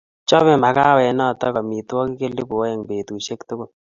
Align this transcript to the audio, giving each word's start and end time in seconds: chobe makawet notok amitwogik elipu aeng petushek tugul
chobe 0.27 0.53
makawet 0.63 1.13
notok 1.17 1.55
amitwogik 1.61 2.21
elipu 2.27 2.55
aeng 2.63 2.81
petushek 2.87 3.41
tugul 3.47 3.69